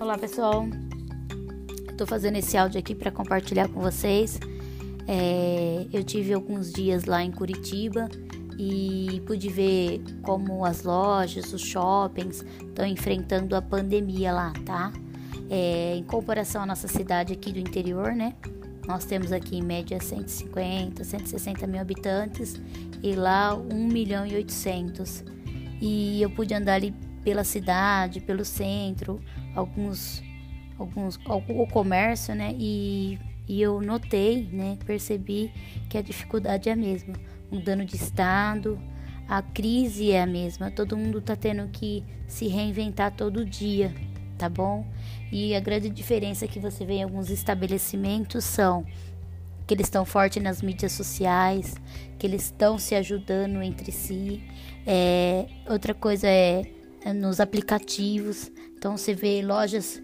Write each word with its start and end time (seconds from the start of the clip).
Olá 0.00 0.16
pessoal, 0.16 0.66
estou 1.90 2.06
fazendo 2.06 2.36
esse 2.36 2.56
áudio 2.56 2.80
aqui 2.80 2.94
para 2.94 3.10
compartilhar 3.10 3.68
com 3.68 3.82
vocês. 3.82 4.40
É, 5.06 5.86
eu 5.92 6.02
tive 6.02 6.32
alguns 6.32 6.72
dias 6.72 7.04
lá 7.04 7.22
em 7.22 7.30
Curitiba 7.30 8.08
e 8.58 9.22
pude 9.26 9.50
ver 9.50 10.02
como 10.22 10.64
as 10.64 10.84
lojas, 10.84 11.52
os 11.52 11.60
shoppings 11.60 12.42
estão 12.62 12.86
enfrentando 12.86 13.54
a 13.54 13.60
pandemia 13.60 14.32
lá, 14.32 14.54
tá? 14.64 14.90
É, 15.50 15.96
em 15.96 16.02
comparação 16.04 16.62
à 16.62 16.66
nossa 16.66 16.88
cidade 16.88 17.34
aqui 17.34 17.52
do 17.52 17.58
interior, 17.58 18.14
né? 18.14 18.34
Nós 18.88 19.04
temos 19.04 19.32
aqui 19.32 19.58
em 19.58 19.62
média 19.62 20.00
150, 20.00 21.04
160 21.04 21.66
mil 21.66 21.78
habitantes 21.78 22.58
e 23.02 23.14
lá 23.14 23.54
1 23.54 23.86
milhão 23.86 24.26
e 24.26 24.34
800. 24.34 25.24
E 25.78 26.22
eu 26.22 26.30
pude 26.30 26.54
andar 26.54 26.76
ali 26.76 26.94
pela 27.22 27.44
cidade, 27.44 28.20
pelo 28.20 28.44
centro, 28.44 29.20
alguns, 29.54 30.22
alguns 30.78 31.18
o 31.26 31.66
comércio, 31.66 32.34
né? 32.34 32.54
E, 32.58 33.18
e 33.48 33.60
eu 33.60 33.80
notei, 33.80 34.48
né? 34.52 34.78
Percebi 34.84 35.52
que 35.88 35.98
a 35.98 36.02
dificuldade 36.02 36.68
é 36.68 36.72
a 36.72 36.76
mesma, 36.76 37.14
mudando 37.50 37.84
de 37.84 37.96
estado, 37.96 38.80
a 39.28 39.42
crise 39.42 40.10
é 40.10 40.22
a 40.22 40.26
mesma, 40.26 40.70
todo 40.70 40.96
mundo 40.96 41.20
tá 41.20 41.36
tendo 41.36 41.68
que 41.68 42.04
se 42.26 42.48
reinventar 42.48 43.14
todo 43.14 43.44
dia, 43.44 43.94
tá 44.38 44.48
bom? 44.48 44.86
E 45.30 45.54
a 45.54 45.60
grande 45.60 45.88
diferença 45.90 46.48
que 46.48 46.58
você 46.58 46.84
vê 46.84 46.94
em 46.94 47.02
alguns 47.04 47.30
estabelecimentos 47.30 48.44
são 48.44 48.84
que 49.66 49.74
eles 49.74 49.86
estão 49.86 50.04
fortes 50.04 50.42
nas 50.42 50.60
mídias 50.60 50.90
sociais, 50.90 51.76
que 52.18 52.26
eles 52.26 52.46
estão 52.46 52.76
se 52.76 52.96
ajudando 52.96 53.62
entre 53.62 53.92
si. 53.92 54.42
É, 54.84 55.46
outra 55.68 55.94
coisa 55.94 56.26
é 56.26 56.64
é, 56.64 56.79
nos 57.14 57.40
aplicativos. 57.40 58.50
Então 58.76 58.96
você 58.96 59.14
vê 59.14 59.42
lojas 59.42 60.02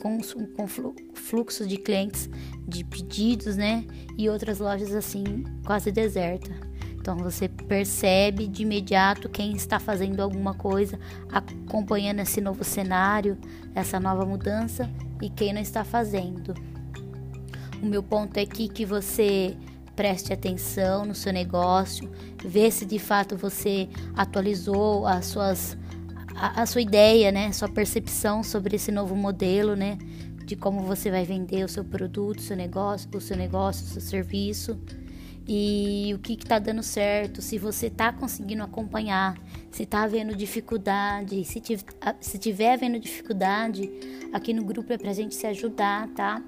com, 0.00 0.18
com 0.56 0.66
fluxo 1.14 1.66
de 1.66 1.76
clientes, 1.76 2.28
de 2.66 2.84
pedidos, 2.84 3.56
né? 3.56 3.84
E 4.16 4.28
outras 4.28 4.58
lojas 4.58 4.94
assim, 4.94 5.44
quase 5.64 5.92
deserta. 5.92 6.50
Então 6.94 7.16
você 7.16 7.48
percebe 7.48 8.46
de 8.46 8.62
imediato 8.62 9.28
quem 9.28 9.52
está 9.52 9.78
fazendo 9.78 10.20
alguma 10.20 10.52
coisa, 10.52 10.98
acompanhando 11.30 12.20
esse 12.20 12.40
novo 12.40 12.64
cenário, 12.64 13.38
essa 13.74 13.98
nova 13.98 14.26
mudança 14.26 14.90
e 15.22 15.30
quem 15.30 15.52
não 15.52 15.60
está 15.62 15.84
fazendo. 15.84 16.54
O 17.80 17.86
meu 17.86 18.02
ponto 18.02 18.36
é 18.36 18.42
aqui 18.42 18.68
que 18.68 18.84
você 18.84 19.56
preste 19.94 20.32
atenção 20.32 21.04
no 21.04 21.14
seu 21.14 21.32
negócio, 21.32 22.10
vê 22.44 22.70
se 22.70 22.84
de 22.84 22.98
fato 22.98 23.36
você 23.36 23.88
atualizou 24.14 25.06
as 25.06 25.26
suas 25.26 25.78
a, 26.38 26.66
sua 26.66 26.80
ideia, 26.80 27.32
né, 27.32 27.52
sua 27.52 27.68
percepção 27.68 28.42
sobre 28.42 28.76
esse 28.76 28.92
novo 28.92 29.14
modelo, 29.16 29.74
né, 29.74 29.98
de 30.44 30.56
como 30.56 30.82
você 30.82 31.10
vai 31.10 31.24
vender 31.24 31.64
o 31.64 31.68
seu 31.68 31.84
produto, 31.84 32.38
o 32.38 32.42
seu 32.42 32.56
negócio, 32.56 33.08
o 33.12 33.20
seu 33.20 33.36
negócio, 33.36 33.84
o 33.84 33.88
seu 33.88 34.00
serviço. 34.00 34.78
E 35.50 36.12
o 36.14 36.18
que 36.18 36.34
está 36.34 36.58
dando 36.58 36.82
certo, 36.82 37.40
se 37.40 37.56
você 37.56 37.86
está 37.86 38.12
conseguindo 38.12 38.62
acompanhar, 38.62 39.34
se 39.70 39.84
está 39.84 40.02
havendo 40.02 40.36
dificuldade, 40.36 41.42
se, 41.44 41.62
se 42.20 42.38
tiver 42.38 42.74
havendo 42.74 43.00
dificuldade, 43.00 43.90
aqui 44.30 44.52
no 44.52 44.62
grupo 44.62 44.92
é 44.92 44.98
para 44.98 45.10
a 45.10 45.14
gente 45.14 45.34
se 45.34 45.46
ajudar, 45.46 46.06
tá? 46.08 46.42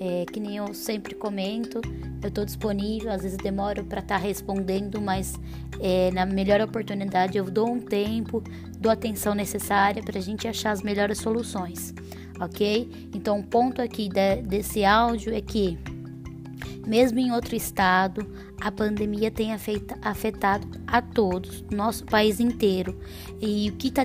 É, 0.00 0.24
que 0.32 0.40
nem 0.40 0.56
eu 0.56 0.74
sempre 0.74 1.14
comento, 1.14 1.80
eu 2.22 2.28
estou 2.28 2.44
disponível, 2.44 3.10
às 3.10 3.22
vezes 3.22 3.36
demoro 3.36 3.84
para 3.84 4.00
estar 4.00 4.18
tá 4.18 4.20
respondendo, 4.20 5.00
mas 5.00 5.38
é, 5.80 6.10
na 6.12 6.24
melhor 6.24 6.60
oportunidade 6.60 7.36
eu 7.36 7.44
dou 7.44 7.68
um 7.68 7.80
tempo, 7.80 8.42
dou 8.78 8.90
a 8.90 8.94
atenção 8.94 9.34
necessária 9.34 10.02
para 10.02 10.18
a 10.18 10.22
gente 10.22 10.46
achar 10.46 10.70
as 10.70 10.82
melhores 10.82 11.18
soluções, 11.18 11.94
ok? 12.40 13.10
Então, 13.14 13.40
o 13.40 13.42
ponto 13.44 13.82
aqui 13.82 14.08
de, 14.08 14.42
desse 14.42 14.84
áudio 14.84 15.34
é 15.34 15.40
que, 15.40 15.78
mesmo 16.86 17.18
em 17.18 17.32
outro 17.32 17.56
estado, 17.56 18.26
a 18.60 18.70
pandemia 18.70 19.30
tem 19.30 19.52
afetado 20.02 20.68
a 20.86 21.02
todos, 21.02 21.64
nosso 21.72 22.04
país 22.04 22.38
inteiro. 22.38 22.96
E 23.40 23.70
o 23.70 23.72
que 23.76 23.88
está 23.88 24.04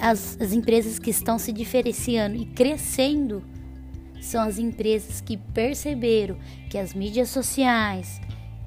as, 0.00 0.38
as 0.40 0.52
empresas 0.52 0.98
que 0.98 1.10
estão 1.10 1.38
se 1.38 1.52
diferenciando 1.52 2.36
e 2.36 2.46
crescendo 2.46 3.42
são 4.24 4.42
as 4.42 4.58
empresas 4.58 5.20
que 5.20 5.36
perceberam 5.36 6.36
que 6.70 6.78
as 6.78 6.94
mídias 6.94 7.28
sociais, 7.28 8.20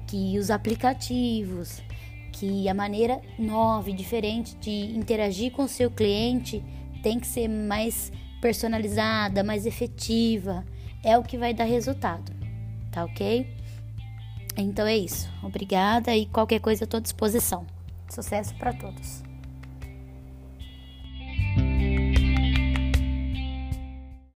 que 0.06 0.38
os 0.38 0.50
aplicativos, 0.50 1.82
que 2.32 2.68
a 2.68 2.74
maneira 2.74 3.20
nova 3.38 3.90
e 3.90 3.92
diferente 3.92 4.56
de 4.56 4.96
interagir 4.96 5.52
com 5.52 5.64
o 5.64 5.68
seu 5.68 5.90
cliente 5.90 6.64
tem 7.02 7.18
que 7.18 7.26
ser 7.26 7.48
mais 7.48 8.12
personalizada, 8.40 9.42
mais 9.42 9.66
efetiva, 9.66 10.64
é 11.02 11.18
o 11.18 11.22
que 11.22 11.36
vai 11.36 11.52
dar 11.52 11.64
resultado, 11.64 12.32
tá 12.90 13.04
ok? 13.04 13.46
Então 14.56 14.86
é 14.86 14.96
isso. 14.96 15.28
Obrigada 15.42 16.16
e 16.16 16.26
qualquer 16.26 16.60
coisa 16.60 16.82
eu 16.82 16.86
estou 16.86 16.98
à 16.98 17.02
disposição. 17.02 17.66
Sucesso 18.08 18.54
para 18.56 18.72
todos. 18.72 19.27